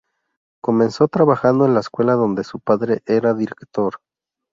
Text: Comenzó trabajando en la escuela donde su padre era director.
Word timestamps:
Comenzó 0.63 1.07
trabajando 1.09 1.67
en 1.67 1.75
la 1.75 1.79
escuela 1.81 2.13
donde 2.15 2.43
su 2.43 2.59
padre 2.59 3.03
era 3.05 3.35
director. 3.35 3.97